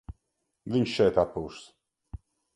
Viņš 0.75 0.95
šeit 1.01 1.21
atpūšas. 1.25 1.69